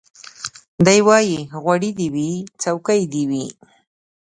دی 0.85 0.99
وايي 1.07 1.39
غوړي 1.61 1.91
دي 1.99 2.07
وي 2.13 2.31
څوکۍ 2.61 3.01
دي 3.11 3.23
وي 3.29 3.45